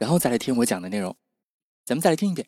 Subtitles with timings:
[0.00, 1.14] 然后再来听我讲的内容。
[1.84, 2.46] 咱们再来听一遍。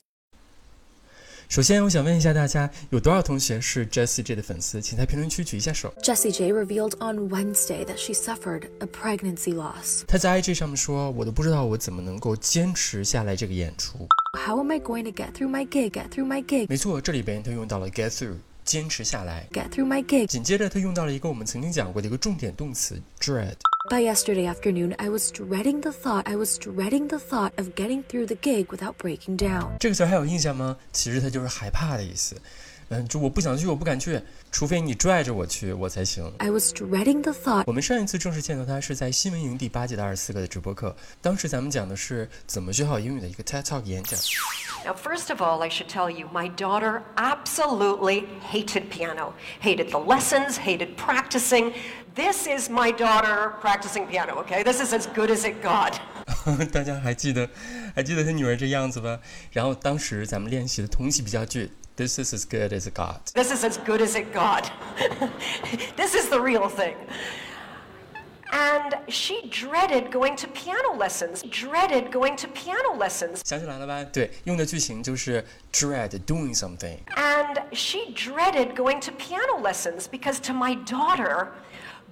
[1.50, 4.80] 首先，我想问一下大家，有多少同学是 Jessie J 的粉丝？
[4.80, 5.92] 请在评论区举一下手。
[6.02, 10.02] Jessie J revealed on Wednesday that she suffered a pregnancy loss.
[10.08, 14.08] 她在 IG 上面说：“我都不知道我怎么能够坚持下来这个演出。
[14.46, 15.90] How am I going to get through my gig?
[15.90, 16.68] Get through my gig.
[16.70, 19.46] 没错，这里边她用到了 get through，坚持下来。
[19.52, 20.26] Get through my gig.
[20.28, 23.56] 紧接着，她用到了一个我们曾经讲过的一个重点动词 dread。
[23.89, 26.27] By yesterday afternoon, I was dreading the thought.
[26.27, 29.77] I was dreading the thought of getting through the gig without breaking down.
[29.79, 30.75] 这个词儿还有印象吗？
[30.91, 32.35] 其实它就是害怕的意思。
[32.89, 36.29] 嗯，就我不想去，我不敢去，除非你拽着我去，我才行。
[36.37, 37.63] I was dreading the thought.
[37.65, 44.19] 我们上一次正式见到他是在新闻营第八届的二十四个的直播课，当时咱们讲的是怎么学好英语的一个 TED Talk 演讲。
[44.85, 49.99] Now, first of all, I should tell you, my daughter absolutely hated piano, hated the
[49.99, 51.73] lessons, hated practicing.
[52.15, 54.63] This is my daughter practicing piano, okay?
[54.63, 55.99] This is as good as it got.
[56.71, 57.49] 大家还记得
[57.95, 59.19] 还记得他女儿这样子吧？
[59.51, 63.19] 然后当时咱们练习的同期比较句，This is as good as it got。
[63.33, 64.65] This is as good as it got.
[65.95, 66.95] this is the real thing.
[68.49, 73.41] And she dreaded going to piano lessons, dreaded going to piano lessons.
[73.43, 74.03] 想起来了吧？
[74.05, 76.97] 对，用的句型就是 dread doing something。
[77.15, 81.49] And she dreaded going to piano lessons because to my daughter,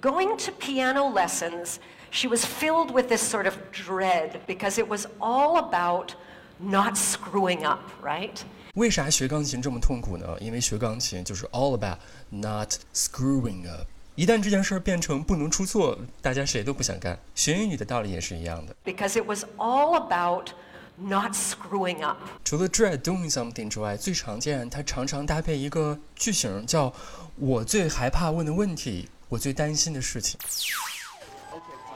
[0.00, 1.76] going to piano lessons,
[2.10, 6.12] she was filled with this sort of dread because it was all about
[6.58, 8.40] not screwing up, right?
[8.74, 10.36] 为啥学钢琴这么痛苦呢？
[10.40, 11.98] 因为学钢琴就是 all about
[12.30, 13.86] not screwing up。
[14.14, 17.18] 一旦这件事儿变成不能出错，大家谁都不想干。
[17.34, 18.74] 学英语的道理也是一样的。
[18.84, 20.50] Because it was all about
[20.96, 22.16] not screwing up.
[22.42, 26.92] 除了 dread doing something 之外，最常见它常常搭配一个句型，叫“
[27.36, 30.38] 我最害怕问的问题， 我最担心的事情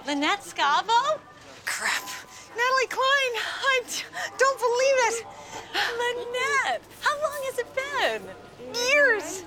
[0.07, 1.19] Lynette Scavo?
[1.65, 2.09] Crap.
[2.57, 4.05] Natalie Klein, I d-
[4.37, 5.25] don't believe it.
[6.01, 8.23] Lynette, how long has it been?
[8.75, 9.45] Years.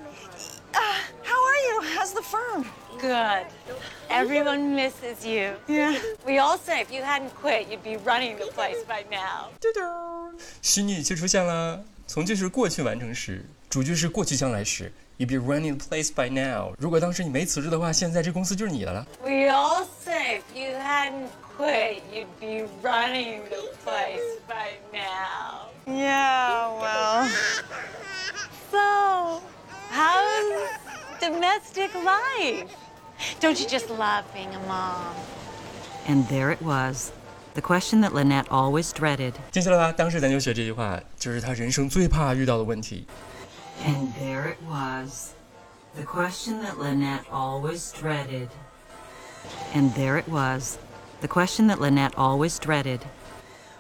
[0.74, 0.80] Uh,
[1.24, 1.82] how are you?
[1.96, 2.66] How's the firm?
[3.00, 3.46] Good.
[4.10, 5.56] Everyone misses you.
[5.68, 6.00] Yeah.
[6.26, 9.50] We all say if you hadn't quit, you'd be running the place by now.
[9.60, 14.92] ”。嘟嘟，虚拟语气出现了，从句是过去完成时，主句是过去将来时。
[15.18, 16.74] You'd be running the place by now。
[16.80, 19.06] 如果当时你没辞职的话，现在这公司就是你的了。
[19.22, 25.70] We all say if you hadn't quit, you'd be running the place by now.
[25.86, 27.30] Yeah, well.
[28.72, 29.42] So,
[29.92, 30.70] how's
[31.22, 32.70] domestic life?
[33.40, 35.14] Don't you just love being a mom?
[36.08, 37.12] And there it was,
[37.54, 39.34] the question that Lynette always dreaded.
[39.52, 43.06] 记下来吧，当时咱就学这句话，就是他人生最怕遇到的问题。
[43.83, 45.35] And there it was,
[45.95, 48.49] the question that Lynette always dreaded.
[49.75, 50.79] And there it was,
[51.21, 53.01] the question that Lynette always dreaded.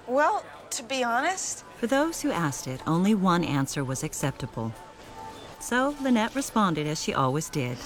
[0.06, 4.72] Well, to be honest, For those who asked it, only one answer was acceptable.
[5.60, 7.78] So Lynette responded as she always did.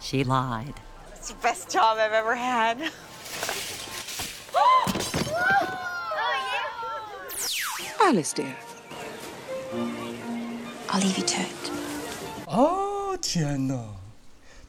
[0.00, 0.74] She lied.
[1.14, 2.78] it's the best job I've ever had.
[4.58, 4.92] Oh,
[8.00, 8.56] Alice, dear.
[10.95, 11.71] I'll leave you to it.
[12.47, 13.75] 哦天哪！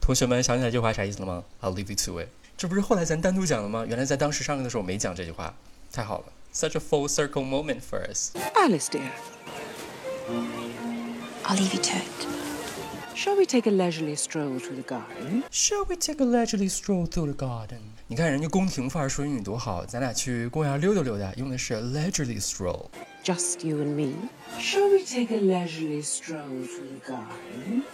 [0.01, 1.45] 同学们想起来这句话啥意思了吗？
[1.61, 2.29] I'll leave you to it。
[2.57, 3.85] 这不是后来咱单独讲了吗？
[3.87, 5.55] 原来在当时上课的时候没讲这句话，
[5.93, 6.25] 太好了，
[6.55, 8.31] such a full circle moment for us。
[8.55, 9.11] Alice, dear.
[11.45, 12.27] I'll leave you to it.
[13.17, 15.43] Shall we take a leisurely stroll through the garden?
[15.51, 17.81] Shall we take a leisurely stroll through the garden？
[18.07, 22.87] 你看人家宫廷范儿说英语多好，咱俩去公园溜达溜达，用的是 leisurely stroll。
[23.27, 24.15] Just you and me.
[24.59, 27.85] Shall we take a leisurely stroll through the garden?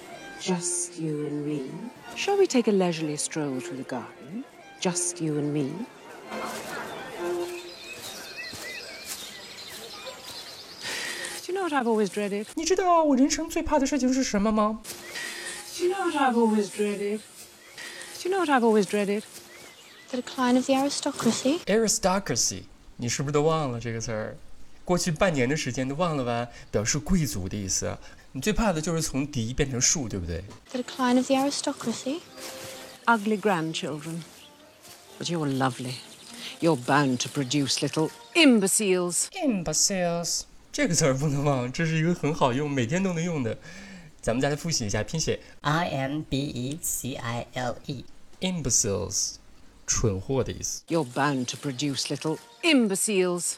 [0.41, 1.71] Just you and me.
[2.17, 4.45] Shall we take a leisurely stroll through the garden?
[4.81, 5.73] Just you and me.
[11.43, 12.47] Do you know what I've always dreaded?
[12.55, 14.81] 你知道我人生最怕的事情是什么吗？
[15.77, 17.21] Do you know what I've always dreaded?
[18.23, 19.25] Do you know what I've always dreaded?
[20.11, 21.61] The decline of the aristocracy.
[21.67, 22.63] aristocracy，
[22.97, 24.37] 你是不是都忘了这个词儿？
[24.86, 26.48] 过去半年的时间都忘了吧？
[26.72, 27.98] 表示贵族的意思。
[28.34, 32.20] 你最怕的就是从嫡变成庶，对不对？The decline of the aristocracy.
[33.06, 34.24] Ugly grandchildren.
[35.20, 35.96] But you're lovely.
[36.60, 39.28] You're bound to produce little Imbeciles.
[39.32, 40.42] Imbeciles
[40.72, 43.58] 这个词儿不能忘，这是一个很好用，每天都能用的。
[44.22, 48.06] 咱们再来复习一下拼写 I M B E C I L E.
[48.40, 49.36] imbeciles，
[49.86, 50.82] 蠢货的意思。
[50.88, 53.54] You're bound to produce little imbeciles.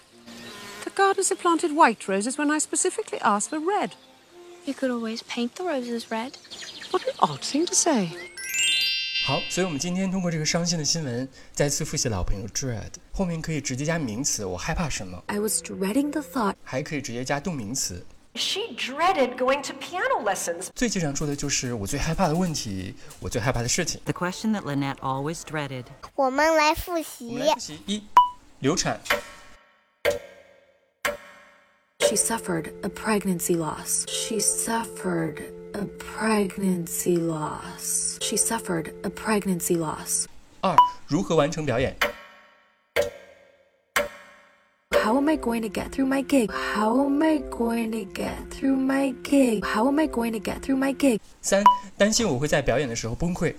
[0.84, 3.90] The gardeners have planted white roses when I specifically asked for red.
[4.64, 6.32] You could always paint the roses red.
[6.90, 8.10] What an odd thing to say.
[9.26, 18.04] 好，所以我们今天通过这个伤心的新闻，再次复习老朋友 dread，后面可以直接加名词，我害怕什么， I was dreading the thought 还可以直接加动名词。
[18.34, 20.68] She dreaded going to piano lessons.
[20.74, 24.00] 最经常说的就是我最害怕的问题，我最害怕的事情。
[24.04, 25.84] The question that Lynette always dreaded.
[26.14, 27.46] 我们来复我习们。
[27.46, 28.02] 来复习一，
[28.60, 29.00] 流产，
[32.14, 34.06] she suffered a pregnancy loss.
[34.08, 35.42] She suffered
[35.74, 38.18] a pregnancy loss.
[38.20, 40.26] She suffered a pregnancy loss.
[40.60, 40.76] 二，
[41.06, 41.96] 如何完成表演？
[44.92, 46.50] How am I going to get through my gig?
[46.50, 49.64] How am I going to get through my gig?
[49.64, 51.20] How am I going to get through my gig?
[51.40, 51.64] 三，
[51.96, 53.54] 担心我会在表演的时候崩溃。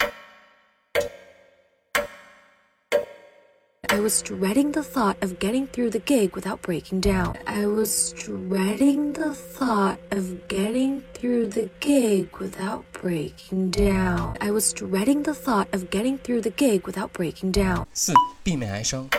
[3.95, 7.35] I was dreading the thought of getting through the gig without breaking down.
[7.45, 14.37] I was dreading the thought of getting through the gig without breaking down.
[14.39, 17.85] I was dreading the thought of getting through the gig without breaking down.
[17.93, 18.13] 四，
[18.43, 19.09] 避免哀伤。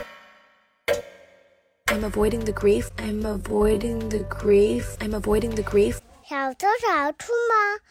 [1.87, 2.89] I'm avoiding the grief.
[2.97, 4.97] I'm avoiding the grief.
[5.01, 5.99] I'm avoiding the grief.
[6.27, 7.83] 小偷小出吗？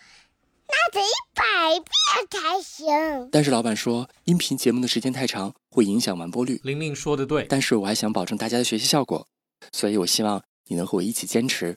[0.67, 1.43] 那得一百
[1.77, 3.29] 遍才行。
[3.31, 6.58] 但是老板说，音频节目的时间太长， 会影响完播率。
[6.64, 9.28] 玲玲说的对，但是我还想保证大家的学习效果，
[9.72, 11.76] 所以我希望你能和我一起坚持，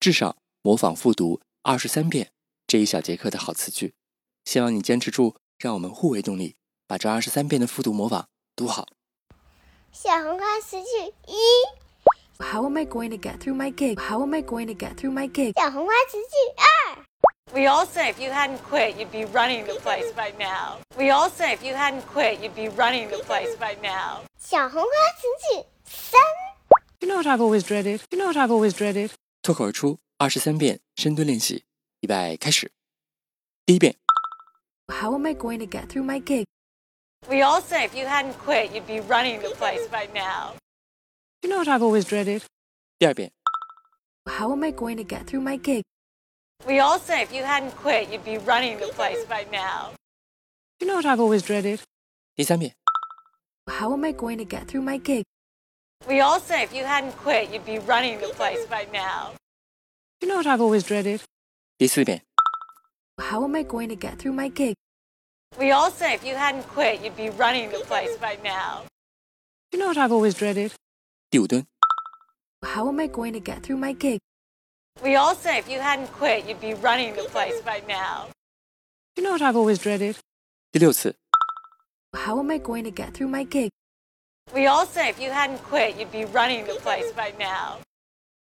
[0.00, 2.30] 至少模仿复读二十三遍
[2.66, 3.92] 这一小节课的好词句。
[4.46, 6.56] 希望你坚持住，让我们互为动力，
[6.86, 8.88] 把这二十三遍的复读模仿读好。
[9.92, 11.36] 小红花词句一
[12.38, 14.00] ，How am I going to get through my gig?
[14.00, 15.52] How am I going to get through my gig?
[15.60, 17.04] 小红花词句二，
[17.53, 20.77] We all say if you hadn't quit, you'd be running the place by now.
[20.97, 24.23] We all say if you hadn't quit, you'd be running the place by now.
[24.37, 26.19] 小红花词句三，
[26.99, 28.01] You know what I've always dreaded?
[28.11, 29.11] You know what I've always dreaded?
[29.41, 31.63] 脱口而出二十三遍深蹲练习，
[32.01, 32.71] 预备开始。
[33.65, 33.95] 第一遍，
[34.87, 36.45] How am I going to get through my gig?
[37.27, 40.55] We all say if you hadn't quit, you'd be running the place by now.
[41.41, 42.43] You know what I've always dreaded?
[42.97, 43.31] 第二遍，
[44.25, 45.83] How am I going to get through my gig?
[46.67, 49.93] We all say if you hadn't quit, you'd be running the place by now.
[50.79, 51.81] You know what I've always dreaded?
[52.35, 52.73] 第三遍，
[53.67, 55.23] How am I going to get through my gig?
[56.07, 59.33] We all say if you hadn't quit, you'd be running the place by now.
[60.21, 61.21] You know what I've always dreaded?
[61.77, 62.21] 第四遍，
[63.17, 64.75] How am I going to get through my gig?
[65.57, 68.85] We all say if you hadn't quit, you'd be running the place by now.
[69.71, 70.71] You know what I've always dreaded?
[71.31, 71.65] 第五蹲，
[72.61, 74.19] How am I going to get through my gig?
[75.01, 78.27] We all say if you hadn't quit, you'd be running the place by now.
[79.15, 80.17] You know what I've always dreaded?
[80.71, 81.15] 第六次，
[82.13, 83.71] How am I going to get through my gig?
[84.53, 87.79] We all say if you hadn't quit, you'd be running the place by now.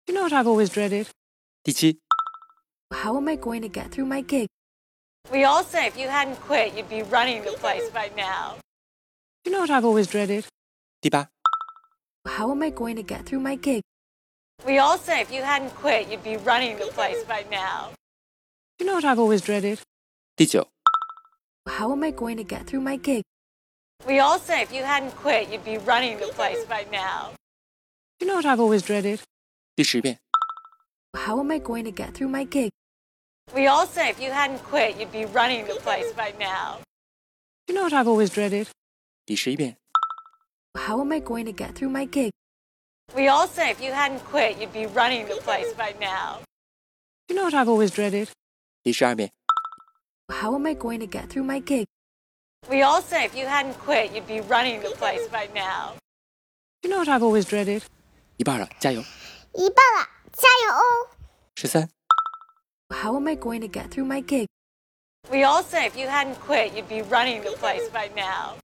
[0.07, 1.07] You know what I've always dreaded?
[1.63, 1.97] 第七，
[2.91, 4.47] How am I going to get through my gig?
[5.31, 8.55] We all say if you hadn't quit, you'd be running the place by now.
[9.45, 10.45] You know what I've always dreaded?
[11.01, 11.27] 第八，
[12.25, 13.83] How am I going to get through my gig?
[14.65, 17.91] We all say if you hadn't quit, you'd be running the place by now.
[18.79, 19.79] You know what I've always dreaded?
[20.35, 20.67] 第九，
[21.65, 23.23] How am I going to get through my gig?
[24.07, 27.33] We all say if you hadn't quit, you'd be running the place by now.
[28.19, 29.19] You know what I've always dreaded?
[29.75, 30.19] 第十遍，
[31.13, 32.71] How am I going to get through my gig?
[33.53, 36.79] We all say if you hadn't quit, you'd be running the place by now.
[37.67, 38.67] You know what I've always dreaded?
[39.25, 39.77] 第十一遍，
[40.75, 42.31] How am I going to get through my gig?
[43.15, 46.39] We all say if you hadn't quit, you'd be running the place by now.
[47.27, 48.29] You know what I've always dreaded?
[48.83, 49.31] 第十二遍，
[50.27, 51.87] How am I going to get through my gig?
[52.69, 55.95] We all say if you hadn't quit, you'd be running the place by now.
[56.83, 57.83] You know what I've always dreaded?
[58.37, 59.01] 一半了，加油！
[59.53, 61.09] 一半了，加油哦！
[61.55, 61.89] 十三、
[62.89, 64.47] How am I going to get through my gig?
[65.29, 68.55] We all say if you hadn't quit, you'd be running the place by now.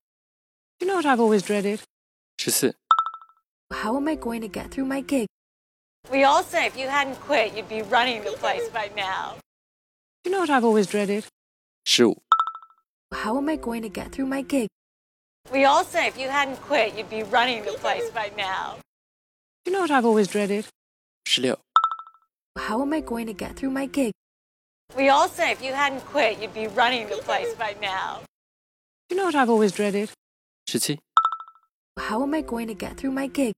[0.80, 1.82] You know what I've always dreaded?
[2.38, 2.76] 十四、
[3.73, 5.27] how am I going to get through my gig?
[6.11, 9.37] We all say if you hadn't quit, you'd be running the place by now.
[10.25, 11.25] You know what I've always dreaded?
[11.87, 12.19] Shoot.
[13.13, 14.69] How am I going to get through my gig?
[15.53, 18.77] We all say if you hadn't quit, you'd be running the place by now.
[19.65, 20.67] You know what I've always dreaded?
[21.27, 21.55] 16.
[22.57, 24.13] How am I going to get through my gig?
[24.97, 28.21] We all say if you hadn't quit, you'd be running the place by now.
[29.09, 30.11] You know what I've always dreaded?
[30.69, 30.99] 17.
[31.99, 33.55] How am I going to get through my gig?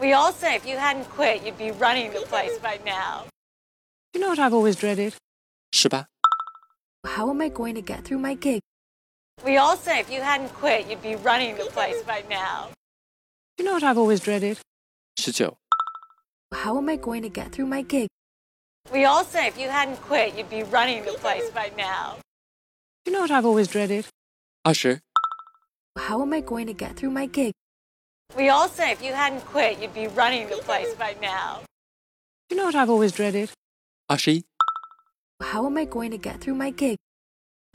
[0.00, 3.24] We all say if you hadn't quit, you'd be running the place by now.
[4.14, 5.14] You know what I've always dreaded?
[5.72, 6.06] 十八、
[7.02, 8.60] How am I going to get through my gig?
[9.44, 12.70] We all say if you hadn't quit, you'd be running the place by now.
[13.58, 14.58] You know what I've always dreaded?
[15.16, 15.58] 十九、
[16.52, 18.08] How am I going to get through my gig?
[18.92, 22.16] We all say if you hadn't quit, you'd be running the place by now.
[23.04, 24.06] You know what I've always dreaded?
[24.62, 25.00] 二十、
[25.96, 27.52] How am I going to get through my gig?
[28.36, 31.62] We all say if you hadn't quit, you'd be running the place by now.
[32.50, 33.50] You know what I've always dreaded?
[34.06, 34.44] 二十一、
[35.40, 36.96] How am I going to get through my gig?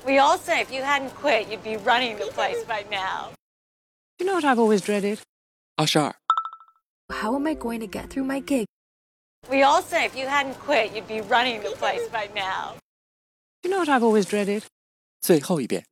[0.05, 3.31] We all say if you hadn't quit, you'd be running the place by now.
[4.19, 5.19] You know what I've always dreaded?
[5.75, 6.15] 二十二、
[7.09, 8.65] How am I going to get through my gig?
[9.49, 12.75] We all say if you hadn't quit, you'd be running the place by now.
[13.63, 14.63] You know what I've always dreaded?
[15.21, 15.83] 最后一遍。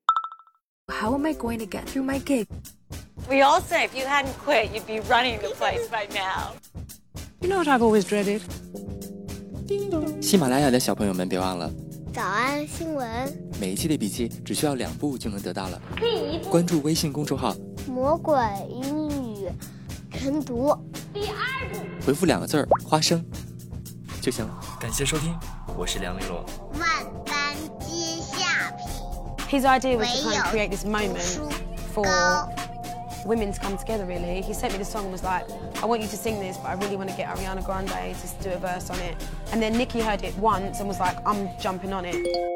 [0.87, 2.47] How am I going to get through my gig?
[3.28, 6.52] We all say if you hadn't quit, you'd be running the place by now.
[7.40, 8.40] You know what I've always dreaded?
[10.22, 11.68] 喜马拉雅的小朋友们，别忘了
[12.14, 13.06] 早安新闻，
[13.60, 15.82] 每一期的笔记只需要两步就能得到了。
[16.48, 17.54] 关注微信公众号，
[17.88, 18.36] 魔鬼
[18.70, 19.48] 英语
[20.12, 20.72] 晨读。
[21.12, 23.24] 第二步回复两个字儿“花生”
[24.22, 24.60] 就行了。
[24.80, 25.36] 感谢收听，
[25.76, 26.46] 我是梁丽罗。
[26.78, 26.88] 万
[27.24, 31.48] 般皆下品，His idea was to kind of 唯 create this 有 moment 读书
[31.92, 32.48] for 高。
[33.26, 34.40] Women to come together, really.
[34.40, 35.46] He sent me the song and was like,
[35.82, 38.42] I want you to sing this, but I really want to get Ariana Grande to
[38.42, 39.16] do a verse on it.
[39.50, 42.55] And then Nicki heard it once and was like, I'm jumping on it.